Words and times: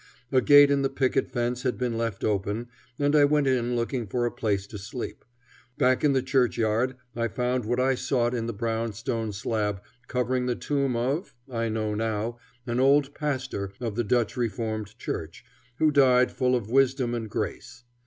A 0.31 0.41
gate 0.41 0.71
in 0.71 0.81
the 0.81 0.89
picket 0.89 1.29
fence 1.29 1.61
had 1.61 1.77
been 1.77 1.95
left 1.95 2.23
open, 2.23 2.69
and 2.97 3.15
I 3.15 3.23
went 3.23 3.45
in 3.45 3.75
looking 3.75 4.07
for 4.07 4.25
a 4.25 4.31
place 4.31 4.65
to 4.65 4.79
sleep. 4.79 5.23
Back 5.77 6.03
in 6.03 6.13
the 6.13 6.23
churchyard 6.23 6.95
I 7.15 7.27
found 7.27 7.65
what 7.65 7.79
I 7.79 7.93
sought 7.93 8.33
in 8.33 8.47
the 8.47 8.51
brownstone 8.51 9.31
slab 9.31 9.79
covering 10.07 10.47
the 10.47 10.55
tomb 10.55 10.95
of, 10.95 11.35
I 11.51 11.69
know 11.69 11.93
now, 11.93 12.39
an 12.65 12.79
old 12.79 13.13
pastor 13.13 13.73
of 13.79 13.93
the 13.93 14.03
Dutch 14.03 14.35
Reformed 14.35 14.97
Church, 14.97 15.45
who 15.77 15.91
died 15.91 16.31
full 16.31 16.55
of 16.55 16.67
wisdom 16.71 17.13
and 17.13 17.29
grace. 17.29 17.83